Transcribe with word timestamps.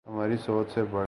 ہماری 0.07 0.37
سوچ 0.37 0.71
سے 0.73 0.83
بڑھ 0.83 0.91
کر 0.91 0.99